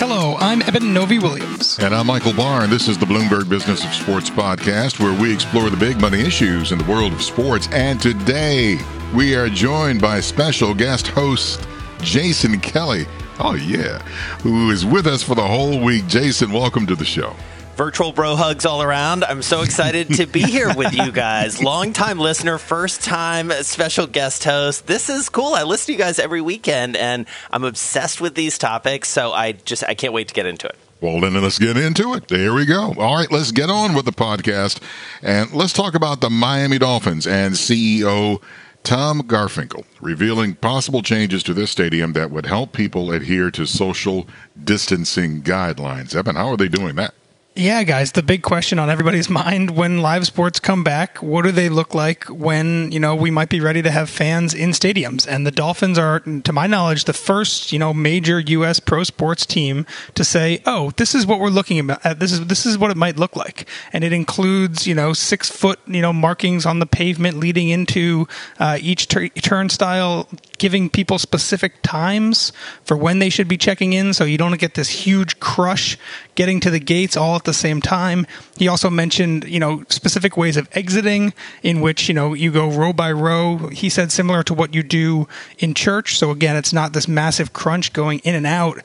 [0.00, 1.78] Hello, I'm Eben Novy-Williams.
[1.78, 5.30] And I'm Michael Barr, and this is the Bloomberg Business of Sports podcast, where we
[5.30, 7.68] explore the big money issues in the world of sports.
[7.70, 8.78] And today,
[9.14, 11.68] we are joined by special guest host
[12.00, 13.04] Jason Kelly.
[13.40, 13.98] Oh, yeah,
[14.38, 16.06] who is with us for the whole week.
[16.06, 17.36] Jason, welcome to the show
[17.76, 19.24] virtual bro hugs all around.
[19.24, 21.62] I'm so excited to be here with you guys.
[21.62, 24.86] Long time listener, first time special guest host.
[24.86, 25.54] This is cool.
[25.54, 29.08] I listen to you guys every weekend and I'm obsessed with these topics.
[29.08, 30.76] So I just, I can't wait to get into it.
[31.00, 32.28] Well, then let's get into it.
[32.28, 32.92] There we go.
[32.98, 34.82] All right, let's get on with the podcast
[35.22, 38.42] and let's talk about the Miami Dolphins and CEO
[38.82, 44.26] Tom Garfinkel revealing possible changes to this stadium that would help people adhere to social
[44.62, 46.14] distancing guidelines.
[46.14, 47.14] Eben, how are they doing that?
[47.56, 51.50] Yeah, guys, the big question on everybody's mind when live sports come back, what do
[51.50, 55.26] they look like when, you know, we might be ready to have fans in stadiums?
[55.26, 59.44] And the Dolphins are, to my knowledge, the first, you know, major US pro sports
[59.44, 62.20] team to say, "Oh, this is what we're looking at.
[62.20, 65.80] This is this is what it might look like." And it includes, you know, 6-foot,
[65.88, 68.28] you know, markings on the pavement leading into
[68.60, 70.28] uh, each tur- turnstile
[70.58, 72.52] giving people specific times
[72.84, 75.96] for when they should be checking in so you don't get this huge crush
[76.34, 78.26] getting to the gates all at the same time.
[78.56, 82.70] He also mentioned, you know, specific ways of exiting in which, you know, you go
[82.70, 83.68] row by row.
[83.68, 85.26] He said similar to what you do
[85.58, 86.18] in church.
[86.18, 88.80] So again, it's not this massive crunch going in and out.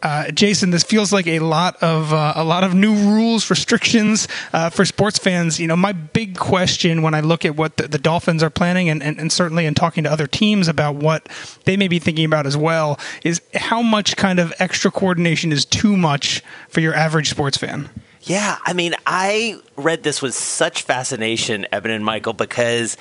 [0.00, 4.28] Uh, Jason, this feels like a lot of uh, a lot of new rules, restrictions
[4.52, 5.58] uh, for sports fans.
[5.58, 8.88] You know, my big question when I look at what the, the Dolphins are planning,
[8.88, 11.28] and, and, and, certainly in talking to other teams about what
[11.64, 15.64] they may be thinking about as well, is how much kind of extra coordination is
[15.64, 17.90] too much for your average sports fan.
[18.22, 22.96] Yeah, I mean, I read this with such fascination, Eben and Michael, because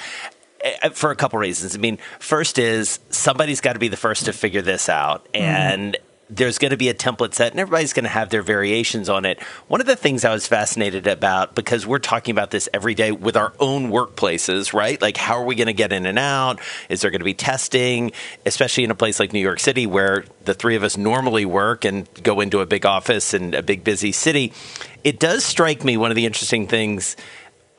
[0.61, 1.75] eh, for a couple reasons.
[1.75, 5.43] I mean, first is somebody's got to be the first to figure this out, mm-hmm.
[5.43, 8.41] and mm there's going to be a template set and everybody's going to have their
[8.41, 9.41] variations on it.
[9.67, 13.11] One of the things I was fascinated about, because we're talking about this every day
[13.11, 15.01] with our own workplaces, right?
[15.01, 16.59] Like, how are we going to get in and out?
[16.89, 18.11] Is there going to be testing,
[18.45, 21.85] especially in a place like New York City where the three of us normally work
[21.85, 24.51] and go into a big office in a big, busy city?
[25.03, 27.15] It does strike me one of the interesting things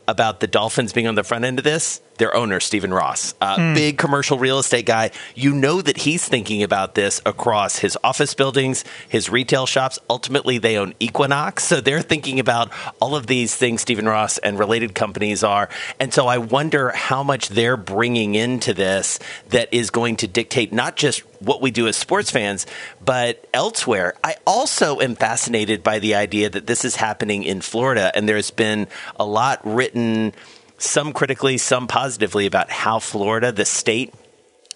[0.06, 3.56] about the Dolphins being on the front end of this their owner, Stephen Ross, uh,
[3.56, 3.75] mm.
[3.75, 5.11] big commercial real estate guy.
[5.34, 9.99] You know that he's thinking about this across his office buildings, his retail shops.
[10.11, 11.65] Ultimately, they own Equinox.
[11.65, 15.69] So they're thinking about all of these things Stephen Ross and related companies are.
[15.99, 19.19] And so I wonder how much they're bringing into this
[19.50, 22.67] that is going to dictate not just what we do as sports fans,
[23.05, 24.15] but elsewhere.
[24.25, 28.50] I also am fascinated by the idea that this is happening in Florida, and there's
[28.50, 30.33] been a lot written
[30.78, 34.15] some critically, some positively about how Florida, the state,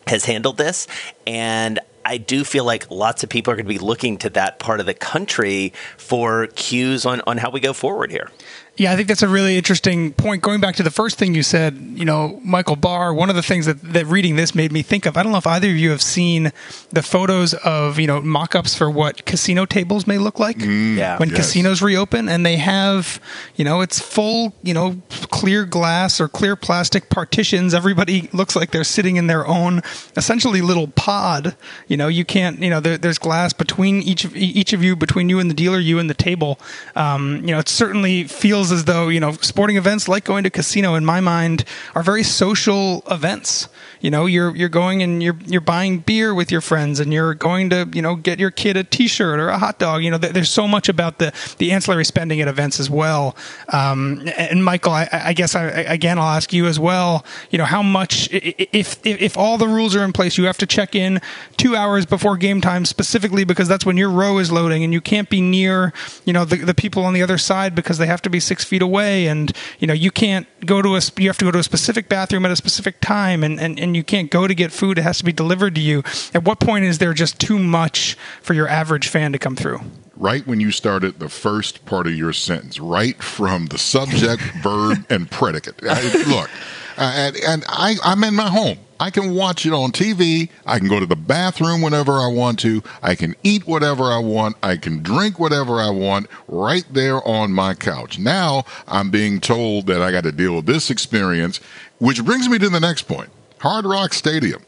[0.06, 0.86] has handled this.
[1.26, 4.58] And I do feel like lots of people are going to be looking to that
[4.58, 8.30] part of the country for cues on, on how we go forward here.
[8.78, 10.40] Yeah, I think that's a really interesting point.
[10.40, 13.42] Going back to the first thing you said, you know, Michael Barr, one of the
[13.42, 15.76] things that, that reading this made me think of, I don't know if either of
[15.76, 16.52] you have seen
[16.90, 20.96] the photos of, you know, mock ups for what casino tables may look like mm,
[20.96, 21.18] yeah.
[21.18, 21.36] when yes.
[21.36, 22.30] casinos reopen.
[22.30, 23.20] And they have,
[23.56, 27.74] you know, it's full, you know, clear glass or clear plastic partitions.
[27.74, 29.82] Everybody looks like they're sitting in their own
[30.16, 31.56] essentially little pod.
[31.88, 34.96] You know, you can't, you know, there, there's glass between each of, each of you,
[34.96, 36.58] between you and the dealer, you and the table.
[36.96, 40.44] Um, you know, it certainly feels feels as though you know sporting events like going
[40.44, 41.64] to casino in my mind
[41.96, 43.68] are very social events.
[44.00, 47.34] You know you're you're going and you're you're buying beer with your friends and you're
[47.34, 50.04] going to you know get your kid a t-shirt or a hot dog.
[50.04, 53.36] You know there's so much about the the ancillary spending at events as well.
[53.68, 57.64] Um, and michael I, I guess I, again i'll ask you as well you know
[57.64, 60.94] how much if, if if all the rules are in place you have to check
[60.94, 61.20] in
[61.56, 65.00] two hours before game time specifically because that's when your row is loading and you
[65.00, 65.92] can't be near
[66.24, 68.64] you know the, the people on the other side because they have to be six
[68.64, 71.58] feet away and you know you can't go to a you have to go to
[71.58, 74.70] a specific bathroom at a specific time and and, and you can't go to get
[74.72, 76.02] food, it has to be delivered to you.
[76.34, 79.80] At what point is there just too much for your average fan to come through?
[80.16, 85.06] Right when you started the first part of your sentence, right from the subject, verb,
[85.08, 85.76] and predicate.
[85.82, 86.50] I, look,
[86.98, 88.78] uh, and, and I, I'm in my home.
[89.02, 90.48] I can watch it on TV.
[90.64, 92.84] I can go to the bathroom whenever I want to.
[93.02, 94.56] I can eat whatever I want.
[94.62, 98.20] I can drink whatever I want right there on my couch.
[98.20, 101.58] Now I'm being told that I got to deal with this experience,
[101.98, 103.30] which brings me to the next point.
[103.58, 104.62] Hard Rock Stadium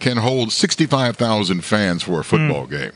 [0.00, 2.70] can hold 65,000 fans for a football mm.
[2.70, 2.92] game.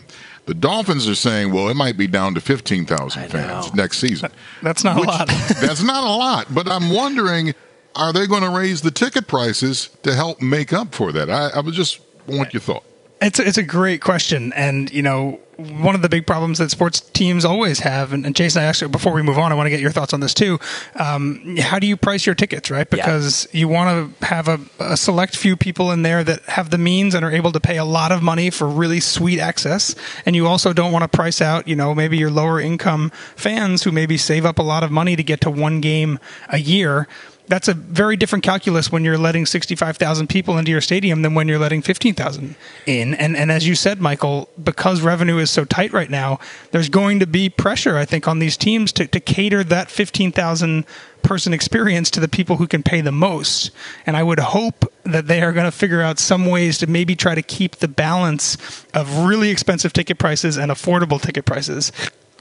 [0.47, 4.33] The Dolphins are saying, well, it might be down to 15,000 fans next season.
[4.61, 5.29] That's not Which, a lot.
[5.61, 6.53] that's not a lot.
[6.53, 7.55] But I'm wondering,
[7.95, 11.31] are they going to raise the ticket prices to help make up for that?
[11.31, 12.85] I, I just want your thought.
[13.21, 16.71] It's a, it's a great question, and you know one of the big problems that
[16.71, 19.67] sports teams always have, and, and Jason, I actually before we move on, I want
[19.67, 20.59] to get your thoughts on this too.
[20.95, 22.89] Um, how do you price your tickets, right?
[22.89, 23.61] Because yeah.
[23.61, 27.15] you want to have a, a, select few people in there that have the means
[27.15, 29.95] and are able to pay a lot of money for really sweet access,
[30.25, 33.83] and you also don't want to price out, you know, maybe your lower income fans
[33.83, 37.07] who maybe save up a lot of money to get to one game a year
[37.51, 41.49] that's a very different calculus when you're letting 65,000 people into your stadium than when
[41.49, 42.55] you're letting 15,000
[42.87, 43.15] in.
[43.15, 46.39] And and as you said, Michael, because revenue is so tight right now,
[46.71, 50.85] there's going to be pressure, I think, on these teams to, to cater that 15,000
[51.23, 53.73] person experience to the people who can pay the most.
[54.07, 57.17] And I would hope that they are going to figure out some ways to maybe
[57.17, 58.57] try to keep the balance
[58.95, 61.91] of really expensive ticket prices and affordable ticket prices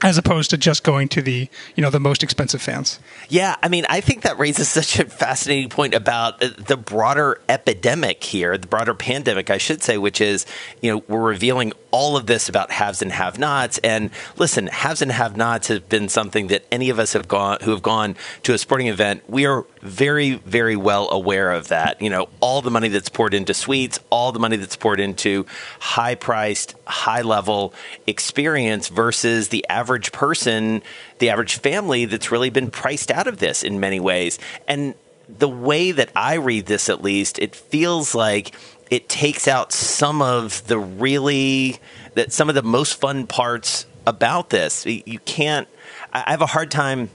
[0.02, 2.98] as opposed to just going to the you know the most expensive fans.
[3.28, 8.22] Yeah, I mean, I think that raises such a fascinating point about the broader epidemic
[8.24, 10.46] here, the broader pandemic, I should say, which is
[10.80, 13.78] you know we're revealing all of this about haves and have-nots.
[13.78, 17.70] And listen, haves and have-nots have been something that any of us have gone who
[17.70, 19.22] have gone to a sporting event.
[19.28, 22.00] We are very, very well aware of that.
[22.00, 25.46] You know, all the money that's poured into suites, all the money that's poured into
[25.80, 27.74] high-priced, high-level
[28.06, 30.82] experience versus the average person,
[31.18, 34.38] the average family that's really been priced out of this in many ways.
[34.68, 34.94] And
[35.38, 38.54] the way that I read this, at least, it feels like
[38.90, 41.78] it takes out some of the really
[42.14, 44.84] that some of the most fun parts about this.
[44.86, 45.68] You can't.
[46.12, 47.10] I have a hard time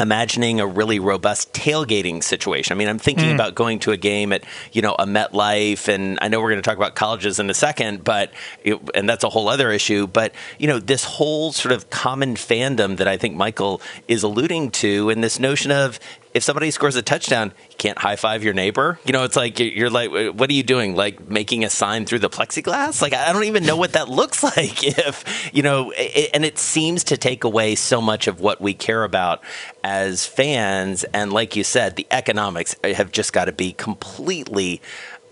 [0.00, 2.74] imagining a really robust tailgating situation.
[2.74, 3.34] I mean, I'm thinking mm.
[3.34, 6.62] about going to a game at, you know, a MetLife, and I know we're going
[6.62, 8.32] to talk about colleges in a second, but,
[8.64, 10.06] it, and that's a whole other issue.
[10.06, 14.70] But, you know, this whole sort of common fandom that I think Michael is alluding
[14.72, 16.00] to, and this notion of
[16.34, 18.98] if somebody scores a touchdown, you can't high five your neighbor.
[19.04, 20.94] You know, it's like you're like, what are you doing?
[20.96, 23.02] Like making a sign through the plexiglass?
[23.02, 24.82] Like I don't even know what that looks like.
[25.02, 29.04] If you know, and it seems to take away so much of what we care
[29.04, 29.42] about
[29.82, 31.04] as fans.
[31.04, 34.80] And like you said, the economics uh, have just got to be completely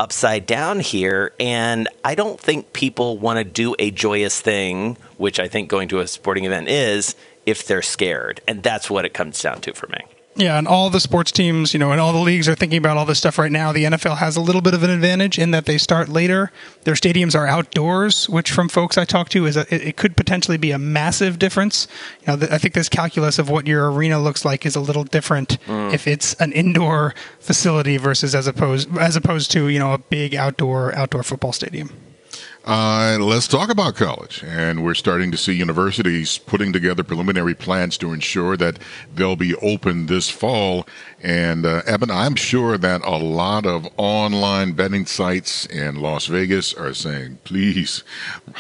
[0.01, 1.33] upside down here.
[1.39, 5.89] And I don't think people want to do a joyous thing, which I think going
[5.89, 7.15] to a sporting event is,
[7.47, 8.41] if they're scared.
[8.49, 10.01] And that's what it comes down to for me.
[10.37, 12.97] Yeah, and all the sports teams, you know, and all the leagues are thinking about
[12.97, 13.73] all this stuff right now.
[13.73, 16.53] The NFL has a little bit of an advantage in that they start later.
[16.85, 20.57] Their stadiums are outdoors, which from folks I talk to is a, it, could potentially
[20.57, 21.89] be a massive difference.
[22.21, 25.05] You know, I think this calculus of what your arena looks like is a little
[25.05, 25.93] different mm.
[25.93, 30.37] if it's an indoor facility versus as opposed as opposed to you know a big
[30.37, 31.91] outdoor outdoor football stadium.
[32.65, 34.45] Uh, let's talk about college.
[34.47, 38.79] And we're starting to see universities putting together preliminary plans to ensure that
[39.15, 40.87] they'll be open this fall.
[41.23, 46.93] And, uh, I'm sure that a lot of online betting sites in Las Vegas are
[46.93, 48.05] saying, please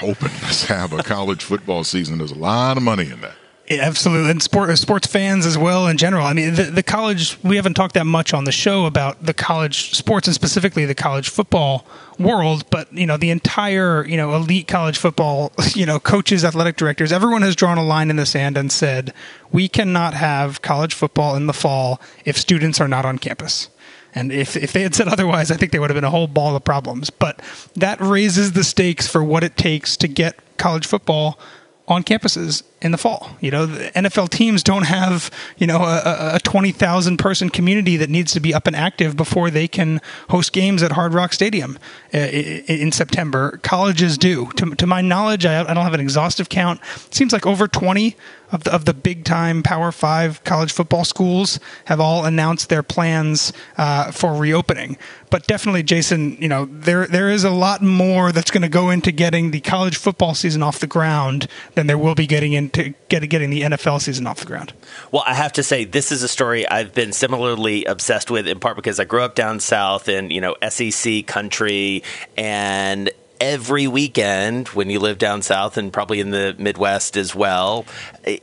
[0.03, 2.19] open, let's have a college football season.
[2.19, 3.40] There's a lot of money in that.
[3.71, 6.27] Yeah, absolutely, and sport, uh, sports fans as well in general.
[6.27, 7.39] I mean, the, the, college.
[7.45, 10.95] We haven't talked that much on the show about the college sports and specifically the
[10.97, 11.87] college football
[12.19, 16.79] world, but you know, the entire you know elite college football, you know, coaches, athletic
[16.79, 19.15] directors, everyone has drawn a line in the sand and said
[19.53, 23.69] we cannot have college football in the fall if students are not on campus.
[24.13, 26.27] And if, if they had said otherwise, I think there would have been a whole
[26.27, 27.09] ball of problems.
[27.09, 27.41] But
[27.77, 31.39] that raises the stakes for what it takes to get college football
[31.87, 33.37] on campuses in the fall.
[33.41, 38.33] You know, NFL teams don't have, you know, a, a 20,000 person community that needs
[38.33, 41.79] to be up and active before they can host games at Hard Rock Stadium
[42.15, 43.59] uh, in September.
[43.63, 44.51] Colleges do.
[44.53, 46.81] To, to my knowledge, I, I don't have an exhaustive count.
[47.07, 48.17] It seems like over 20
[48.53, 52.83] of the, of the big time Power Five college football schools have all announced their
[52.83, 54.97] plans uh, for reopening.
[55.31, 58.91] But definitely, Jason, you know there there is a lot more that's going to go
[58.91, 62.95] into getting the college football season off the ground than there will be getting into
[63.09, 64.73] get, getting the NFL season off the ground.
[65.11, 68.61] Well, I have to say this is a story I've been similarly obsessed with, in
[68.61, 72.03] part because I grew up down south in you know SEC country
[72.37, 73.11] and
[73.41, 77.87] every weekend when you live down south and probably in the Midwest as well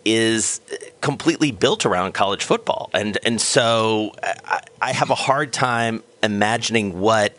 [0.03, 0.59] is
[1.01, 2.89] completely built around college football.
[2.93, 7.35] And and so I, I have a hard time imagining what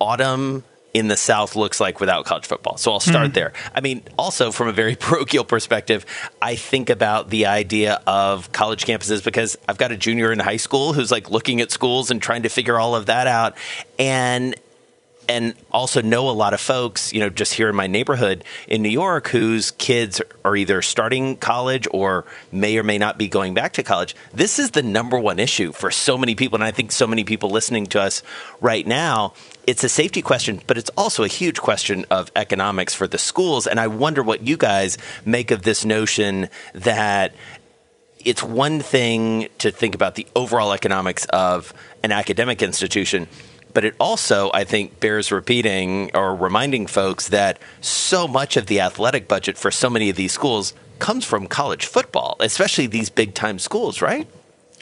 [0.00, 0.64] autumn
[0.94, 2.76] in the South looks like without college football.
[2.76, 3.34] So I'll start mm.
[3.34, 3.52] there.
[3.74, 6.06] I mean, also from a very parochial perspective,
[6.40, 10.56] I think about the idea of college campuses because I've got a junior in high
[10.56, 13.56] school who's like looking at schools and trying to figure all of that out.
[13.98, 14.54] And
[15.28, 18.82] and also know a lot of folks, you know, just here in my neighborhood in
[18.82, 23.54] New York whose kids are either starting college or may or may not be going
[23.54, 24.14] back to college.
[24.32, 26.56] This is the number one issue for so many people.
[26.56, 28.22] And I think so many people listening to us
[28.60, 29.34] right now.
[29.66, 33.66] It's a safety question, but it's also a huge question of economics for the schools.
[33.66, 37.34] And I wonder what you guys make of this notion that
[38.24, 43.28] it's one thing to think about the overall economics of an academic institution
[43.74, 48.80] but it also, I think, bears repeating or reminding folks that so much of the
[48.80, 53.34] athletic budget for so many of these schools comes from college football, especially these big
[53.34, 54.26] time schools, right?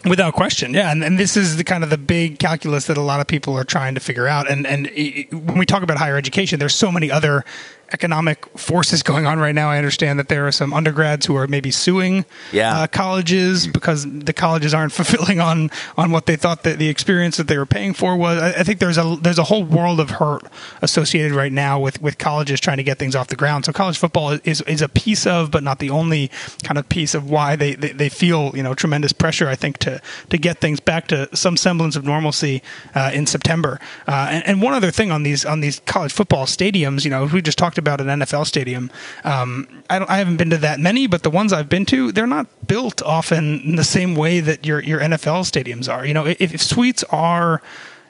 [0.05, 3.03] Without question, yeah, and, and this is the kind of the big calculus that a
[3.03, 4.51] lot of people are trying to figure out.
[4.51, 7.45] And and it, when we talk about higher education, there's so many other
[7.93, 9.71] economic forces going on right now.
[9.71, 12.81] I understand that there are some undergrads who are maybe suing yeah.
[12.81, 17.37] uh, colleges because the colleges aren't fulfilling on on what they thought that the experience
[17.37, 18.41] that they were paying for was.
[18.43, 20.43] I, I, think there's a there's a whole world of hurt
[20.81, 23.65] associated right now with with colleges trying to get things off the ground.
[23.65, 26.31] So college football is is a piece of, but not the only
[26.63, 29.49] kind of piece of why they they, they feel you know tremendous pressure.
[29.49, 32.63] I think to to get things back to some semblance of normalcy
[32.95, 33.79] uh, in September.
[34.07, 37.25] Uh, and, and one other thing on these on these college football stadiums, you know,
[37.27, 38.91] we just talked about an NFL stadium.
[39.25, 42.27] Um, I, I, haven't been to that many, but the ones I've been to, they're
[42.27, 46.07] not built often in the same way that your your NFL stadiums are.
[46.07, 47.61] You know, if, if suites are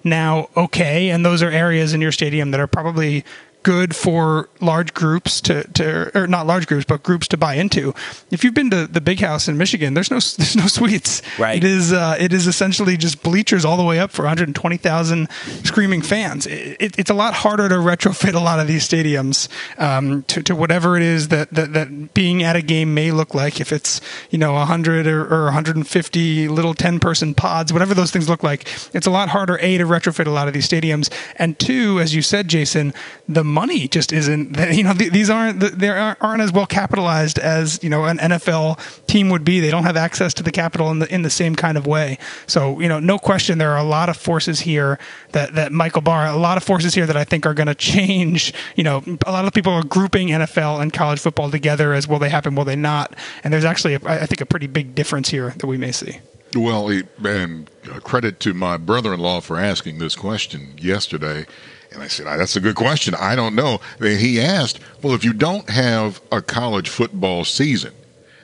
[0.05, 3.25] now okay, and those are areas in your stadium that are probably
[3.63, 7.95] good for large groups to, to or not large groups but groups to buy into.
[8.31, 11.57] If you've been to the big house in michigan there's no there's no suites right.
[11.57, 15.29] It is uh, it is essentially just bleachers all the way up for 120000
[15.65, 16.47] screaming fans.
[16.47, 20.43] It, it, it's a lot harder to retrofit a lot of these stadiums um, to,
[20.43, 23.61] to whatever it is that, that that being at a game may look like.
[23.61, 24.01] If it's
[24.31, 28.67] you know 100 or, or 150 little 10 person pods whatever those things look like
[28.95, 32.15] it's a lot harder a to retrofit a lot of these stadiums and two as
[32.15, 32.93] you said jason
[33.29, 34.57] the money just isn't.
[34.73, 39.29] You know, these aren't they aren't as well capitalized as you know an NFL team
[39.29, 39.61] would be.
[39.61, 42.17] They don't have access to the capital in the in the same kind of way.
[42.47, 44.99] So you know, no question, there are a lot of forces here
[45.33, 47.75] that that Michael Barr, a lot of forces here that I think are going to
[47.75, 48.55] change.
[48.77, 52.19] You know, a lot of people are grouping NFL and college football together as will
[52.19, 53.15] they happen, will they not?
[53.45, 56.21] And there's actually, a, I think, a pretty big difference here that we may see.
[56.55, 56.89] Well,
[57.25, 61.47] and uh, credit to my brother-in-law for asking this question yesterday.
[61.93, 63.15] And I said, ah, That's a good question.
[63.15, 63.81] I don't know.
[64.01, 67.93] He asked, Well, if you don't have a college football season,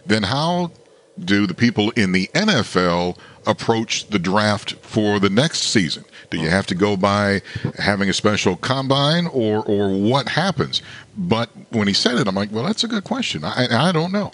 [0.07, 0.73] then how
[1.19, 6.05] do the people in the NFL approach the draft for the next season?
[6.31, 7.43] Do you have to go by
[7.79, 10.83] having a special combine or, or what happens?
[11.17, 13.45] But when he said it, I'm like, Well, that's a good question.
[13.45, 14.33] I, I don't know.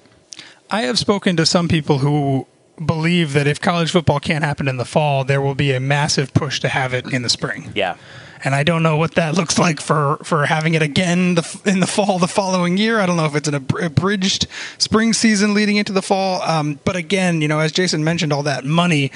[0.71, 2.47] I have spoken to some people who
[2.85, 6.33] believe that if college football can't happen in the fall, there will be a massive
[6.35, 7.73] push to have it in the spring.
[7.75, 7.97] Yeah
[8.45, 11.81] and I don't know what that looks like for for having it again the, in
[11.81, 13.01] the fall the following year.
[13.01, 16.43] I don't know if it's an abridged spring season leading into the fall.
[16.43, 19.11] Um, but again, you know, as Jason mentioned, all that money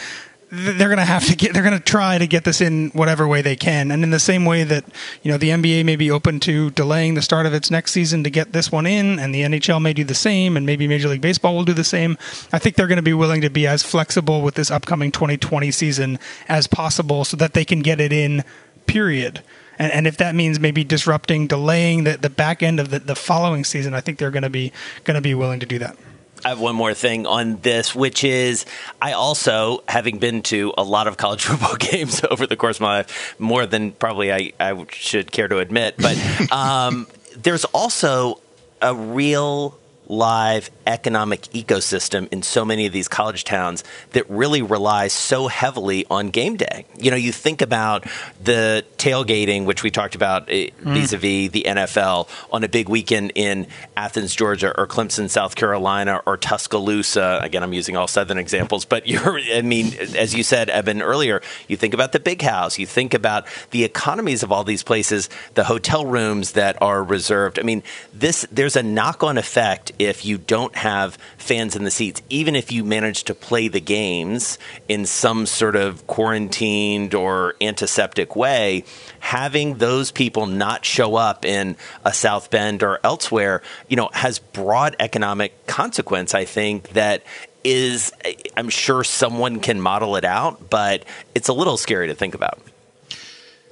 [0.50, 3.28] they're going to have to get they're going to try to get this in whatever
[3.28, 4.84] way they can and in the same way that
[5.22, 8.24] you know the NBA may be open to delaying the start of its next season
[8.24, 11.08] to get this one in and the NHL may do the same and maybe Major
[11.08, 12.16] League Baseball will do the same
[12.52, 15.70] I think they're going to be willing to be as flexible with this upcoming 2020
[15.70, 18.42] season as possible so that they can get it in
[18.86, 19.42] period.
[19.78, 23.14] And, and if that means maybe disrupting, delaying the, the back end of the, the
[23.14, 24.72] following season, I think they're going to be
[25.04, 25.96] going to be willing to do that.
[26.44, 28.64] I have one more thing on this, which is
[29.00, 32.82] I also, having been to a lot of college football games over the course of
[32.82, 36.16] my life, more than probably I, I should care to admit, but
[36.52, 38.40] um, there's also
[38.80, 39.78] a real
[40.08, 46.06] live economic ecosystem in so many of these college towns that really relies so heavily
[46.10, 46.86] on game day.
[46.98, 48.06] You know, you think about
[48.42, 53.32] the tailgating, which we talked about vis a vis the NFL on a big weekend
[53.34, 57.40] in Athens, Georgia, or Clemson, South Carolina, or Tuscaloosa.
[57.42, 61.42] Again, I'm using all Southern examples, but you're, I mean, as you said, Eben, earlier,
[61.68, 65.28] you think about the big house, you think about the economies of all these places,
[65.54, 67.58] the hotel rooms that are reserved.
[67.58, 67.82] I mean,
[68.14, 72.54] this, there's a knock on effect if you don't have fans in the seats, even
[72.54, 78.84] if you manage to play the games in some sort of quarantined or antiseptic way,
[79.20, 84.38] having those people not show up in a South Bend or elsewhere, you know, has
[84.38, 87.22] broad economic consequence, I think, that
[87.64, 88.12] is
[88.56, 92.60] I'm sure someone can model it out, but it's a little scary to think about.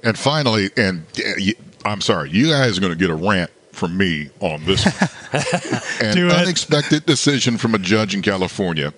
[0.03, 1.51] And finally, and uh,
[1.85, 4.85] I'm sorry, you guys are going to get a rant from me on this.
[6.01, 8.93] An unexpected decision from a judge in California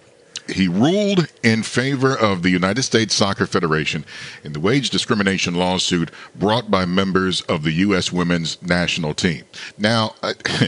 [0.52, 4.06] he ruled in favor of the United States Soccer Federation
[4.44, 8.12] in the wage discrimination lawsuit brought by members of the U.S.
[8.12, 9.44] women's national team.
[9.78, 10.34] Now, uh,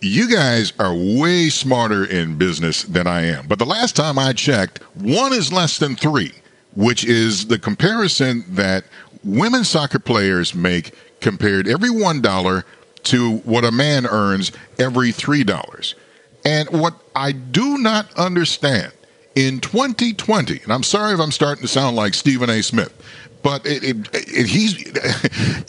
[0.00, 4.32] you guys are way smarter in business than I am, but the last time I
[4.32, 6.32] checked, one is less than three,
[6.74, 8.84] which is the comparison that
[9.22, 12.64] women soccer players make compared every one dollar
[13.04, 15.94] to what a man earns every three dollars.
[16.44, 18.92] And what I do not understand
[19.34, 22.62] in 2020, and I'm sorry if I'm starting to sound like Stephen A.
[22.62, 22.92] Smith,
[23.42, 24.74] but it, it, it, he's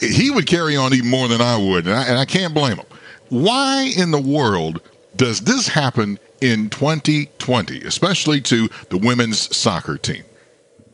[0.00, 2.76] he would carry on even more than I would, and I, and I can't blame
[2.76, 2.86] him.
[3.28, 4.80] Why in the world
[5.16, 10.24] does this happen in 2020, especially to the women's soccer team?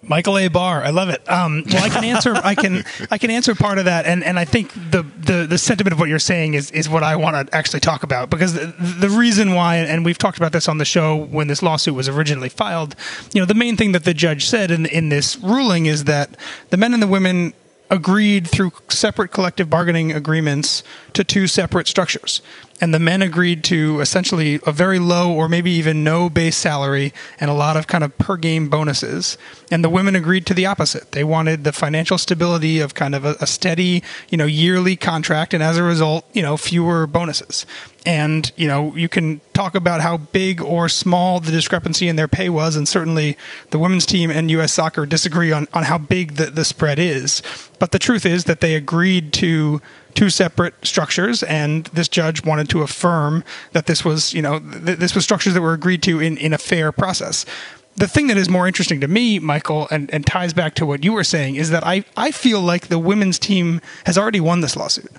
[0.02, 0.48] Michael A.
[0.48, 1.28] Barr, I love it.
[1.30, 2.34] Um, well, I can answer.
[2.34, 2.84] I can.
[3.10, 6.00] I can answer part of that, and, and I think the, the, the sentiment of
[6.00, 9.08] what you're saying is, is what I want to actually talk about because the, the
[9.08, 12.48] reason why, and we've talked about this on the show when this lawsuit was originally
[12.48, 12.96] filed.
[13.32, 16.36] You know, the main thing that the judge said in in this ruling is that
[16.70, 17.52] the men and the women
[17.92, 20.82] agreed through separate collective bargaining agreements
[21.12, 22.40] to two separate structures.
[22.82, 27.12] And the men agreed to essentially a very low or maybe even no base salary
[27.38, 29.38] and a lot of kind of per game bonuses.
[29.70, 31.12] And the women agreed to the opposite.
[31.12, 35.54] They wanted the financial stability of kind of a, a steady, you know, yearly contract
[35.54, 37.66] and as a result, you know, fewer bonuses.
[38.04, 42.26] And, you know, you can talk about how big or small the discrepancy in their
[42.26, 43.36] pay was, and certainly
[43.70, 44.72] the women's team and U.S.
[44.72, 47.42] soccer disagree on, on how big the, the spread is.
[47.78, 49.80] But the truth is that they agreed to
[50.14, 54.98] two separate structures, and this judge wanted to affirm that this was, you know, th-
[54.98, 57.46] this was structures that were agreed to in, in a fair process.
[57.94, 61.04] The thing that is more interesting to me, Michael, and, and ties back to what
[61.04, 64.60] you were saying, is that I, I feel like the women's team has already won
[64.60, 65.12] this lawsuit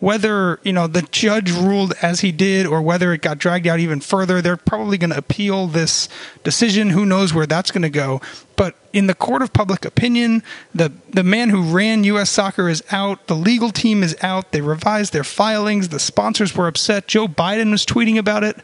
[0.00, 3.80] whether you know the judge ruled as he did or whether it got dragged out
[3.80, 6.08] even further they're probably going to appeal this
[6.42, 6.90] decision.
[6.90, 8.20] Who knows where that's going to go.
[8.56, 10.42] But in the court of public opinion
[10.74, 13.26] the the man who ran US soccer is out.
[13.28, 14.52] The legal team is out.
[14.52, 15.88] They revised their filings.
[15.88, 17.06] The sponsors were upset.
[17.06, 18.56] Joe Biden was tweeting about it.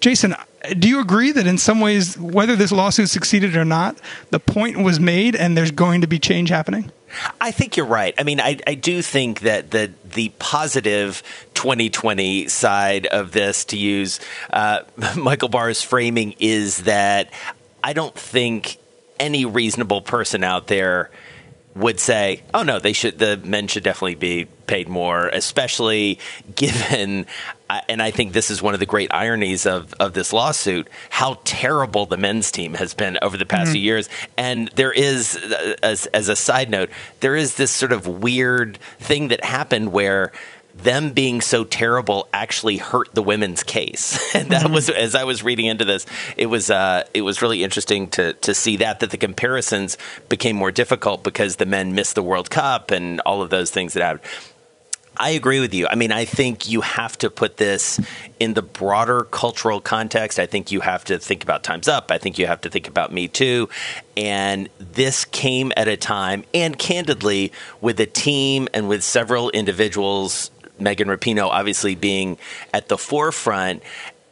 [0.00, 0.34] Jason
[0.78, 3.96] do you agree that in some ways whether this lawsuit succeeded or not
[4.30, 6.90] the point was made and there's going to be change happening
[7.40, 8.14] I think you're right.
[8.18, 11.22] I mean, I, I do think that the the positive
[11.54, 14.80] 2020 side of this, to use uh,
[15.16, 17.30] Michael Barr's framing, is that
[17.82, 18.78] I don't think
[19.18, 21.10] any reasonable person out there
[21.74, 23.18] would say, "Oh no, they should.
[23.18, 26.18] The men should definitely be paid more," especially
[26.54, 27.26] given.
[27.88, 31.38] And I think this is one of the great ironies of, of this lawsuit: how
[31.44, 33.72] terrible the men's team has been over the past mm-hmm.
[33.72, 34.08] few years.
[34.36, 35.36] And there is,
[35.82, 40.32] as, as a side note, there is this sort of weird thing that happened where
[40.78, 44.18] them being so terrible actually hurt the women's case.
[44.34, 44.74] and that mm-hmm.
[44.74, 48.32] was as I was reading into this, it was uh, it was really interesting to
[48.34, 52.50] to see that that the comparisons became more difficult because the men missed the World
[52.50, 54.22] Cup and all of those things that happened.
[55.18, 55.86] I agree with you.
[55.88, 58.00] I mean, I think you have to put this
[58.38, 60.38] in the broader cultural context.
[60.38, 62.10] I think you have to think about Time's Up.
[62.10, 63.68] I think you have to think about Me Too.
[64.16, 70.50] And this came at a time, and candidly, with a team and with several individuals
[70.80, 72.38] Megan Rapinoe obviously being
[72.72, 73.82] at the forefront.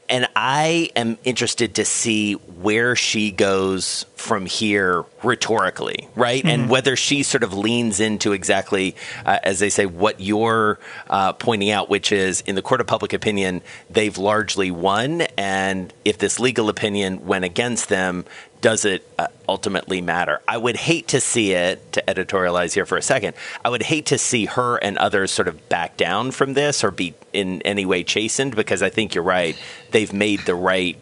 [0.09, 6.39] And I am interested to see where she goes from here rhetorically, right?
[6.39, 6.49] Mm-hmm.
[6.49, 11.33] And whether she sort of leans into exactly, uh, as they say, what you're uh,
[11.35, 15.23] pointing out, which is in the court of public opinion, they've largely won.
[15.37, 18.25] And if this legal opinion went against them,
[18.61, 20.41] does it uh, ultimately matter?
[20.49, 24.07] I would hate to see it, to editorialize here for a second, I would hate
[24.07, 27.85] to see her and others sort of back down from this or be in any
[27.85, 29.57] way chastened because I think you're right.
[29.91, 30.97] They've made the right,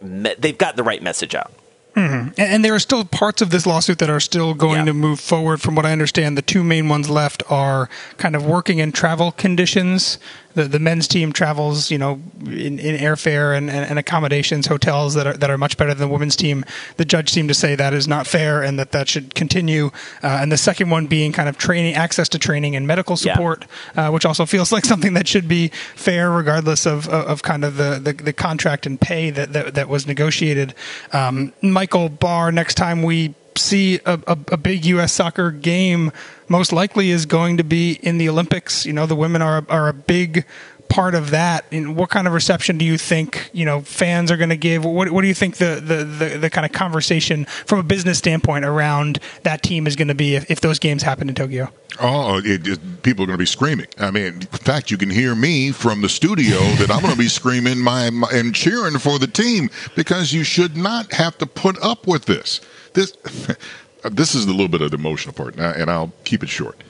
[0.00, 1.52] they've got the right message out.
[1.94, 2.40] Mm-hmm.
[2.40, 4.84] And, there are still parts of this lawsuit that are still going yeah.
[4.86, 5.60] to move forward.
[5.60, 9.32] From what I understand, the two main ones left are kind of working and travel
[9.32, 10.18] conditions
[10.54, 15.14] the, the men's team travels, you know, in, in airfare and, and, and, accommodations, hotels
[15.14, 16.64] that are that are much better than the women's team.
[16.96, 19.86] The judge seemed to say that is not fair and that that should continue.
[20.22, 23.66] Uh, and the second one being kind of training, access to training and medical support,
[23.94, 24.08] yeah.
[24.08, 27.64] uh, which also feels like something that should be fair regardless of of, of kind
[27.64, 30.74] of the, the, the, contract and pay that that, that was negotiated.
[31.12, 35.12] Um, Michael Barr, next time we see a, a, a, big U.S.
[35.12, 36.12] soccer game
[36.48, 38.86] most likely is going to be in the Olympics.
[38.86, 40.44] You know, the women are are a big
[40.90, 44.36] part of that, and what kind of reception do you think you know fans are
[44.36, 44.84] going to give?
[44.84, 48.18] What, what do you think the, the, the, the, kind of conversation from a business
[48.18, 51.70] standpoint around that team is going to be if, if those games happen in Tokyo?
[51.98, 53.86] Oh, it, it, people are going to be screaming.
[53.98, 57.18] I mean, in fact, you can hear me from the studio that I'm going to
[57.18, 61.46] be screaming my, my, and cheering for the team because you should not have to
[61.46, 62.60] put up with this.
[62.92, 63.12] This
[64.04, 66.82] this is a little bit of the emotional part, and I'll keep it short.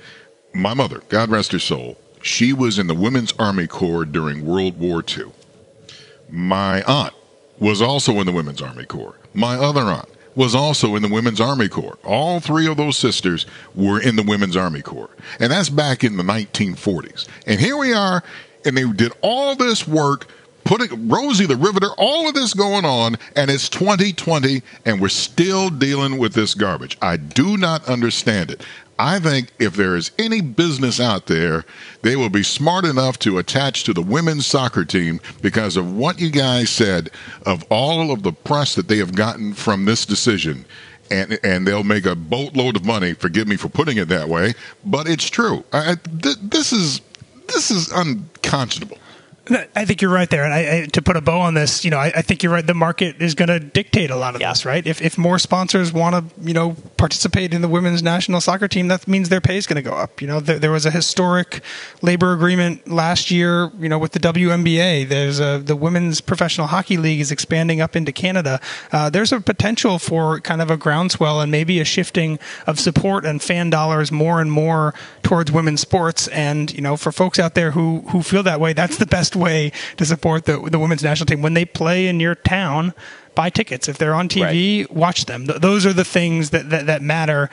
[0.52, 4.78] My mother, God rest her soul, she was in the Women's Army Corps during World
[4.78, 5.32] War II.
[6.28, 7.14] My aunt
[7.58, 9.18] was also in the Women's Army Corps.
[9.34, 11.98] My other aunt was also in the Women's Army Corps.
[12.04, 15.10] All three of those sisters were in the Women's Army Corps.
[15.38, 17.26] And that's back in the 1940s.
[17.46, 18.22] And here we are,
[18.64, 20.28] and they did all this work
[20.70, 25.68] putting Rosie the Riveter, all of this going on, and it's 2020, and we're still
[25.68, 26.96] dealing with this garbage.
[27.02, 28.64] I do not understand it.
[28.96, 31.64] I think if there is any business out there,
[32.02, 36.20] they will be smart enough to attach to the women's soccer team because of what
[36.20, 37.10] you guys said
[37.44, 40.64] of all of the press that they have gotten from this decision.
[41.10, 43.14] And, and they'll make a boatload of money.
[43.14, 44.54] Forgive me for putting it that way,
[44.84, 45.64] but it's true.
[45.72, 47.00] I, th- this is
[47.48, 48.99] this is unconscionable.
[49.50, 51.90] I think you're right there, and I, I, to put a bow on this, you
[51.90, 52.66] know, I, I think you're right.
[52.66, 54.50] The market is going to dictate a lot of yeah.
[54.50, 54.86] this, right?
[54.86, 58.88] If if more sponsors want to, you know, participate in the women's national soccer team,
[58.88, 60.20] that means their pay is going to go up.
[60.20, 61.62] You know, there, there, was a historic
[62.02, 65.08] labor agreement last year, you know, with the WNBA.
[65.08, 68.60] There's a the women's professional hockey league is expanding up into Canada.
[68.92, 73.24] Uh, there's a potential for kind of a groundswell and maybe a shifting of support
[73.24, 76.28] and fan dollars more and more towards women's sports.
[76.28, 79.34] And you know, for folks out there who who feel that way, that's the best
[79.40, 82.94] way to support the the women's national team when they play in your town.
[83.34, 84.86] Buy tickets if they're on TV.
[84.86, 84.92] Right.
[84.94, 85.46] Watch them.
[85.46, 87.48] Th- those are the things that, that that matter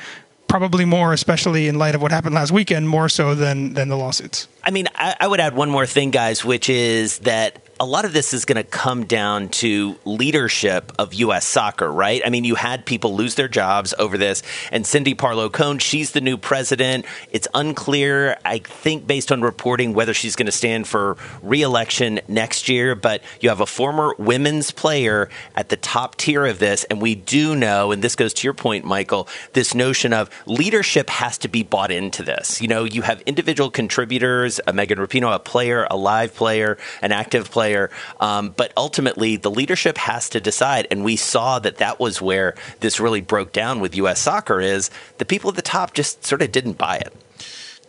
[0.47, 3.97] probably more, especially in light of what happened last weekend, more so than than the
[3.97, 4.47] lawsuits.
[4.63, 8.05] I mean, I, I, would add one more thing, guys, which is that a lot
[8.05, 11.45] of this is going to come down to leadership of U.S.
[11.45, 12.21] soccer, right?
[12.25, 16.11] I mean, you had people lose their jobs over this, and Cindy Parlow Cone, she's
[16.11, 17.05] the new president.
[17.31, 22.67] It's unclear, I think, based on reporting, whether she's going to stand for reelection next
[22.67, 22.95] year.
[22.95, 27.13] But you have a former women's player at the top tier of this, and we
[27.13, 31.47] do know, and this goes to your point, Michael, this notion of leadership has to
[31.47, 32.59] be bought into this.
[32.59, 37.11] You know, you have individual contributors, a Megan Rapinoe, a player, a live player, an
[37.11, 37.89] active player player.
[38.21, 40.87] Um, but ultimately, the leadership has to decide.
[40.89, 44.21] And we saw that that was where this really broke down with U.S.
[44.21, 47.13] soccer is the people at the top just sort of didn't buy it.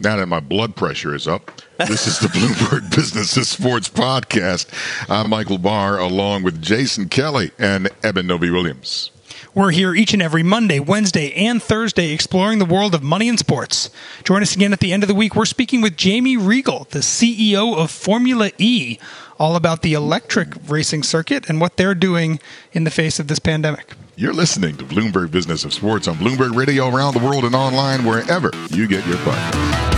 [0.01, 4.67] Now that my blood pressure is up, this is the Bloomberg Business of Sports podcast.
[5.09, 9.11] I'm Michael Barr, along with Jason Kelly and Eben Novy-Williams.
[9.55, 13.39] We're here each and every Monday, Wednesday, and Thursday exploring the world of money and
[13.39, 13.91] sports.
[14.23, 15.35] Join us again at the end of the week.
[15.35, 18.99] We're speaking with Jamie Reigle, the CEO of Formula E,
[19.39, 22.41] all about the electric racing circuit and what they're doing
[22.73, 23.95] in the face of this pandemic.
[24.17, 28.05] You're listening to Bloomberg Business of Sports on Bloomberg Radio around the world and online
[28.05, 29.98] wherever you get your podcast.